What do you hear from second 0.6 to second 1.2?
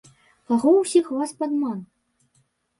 ўсіх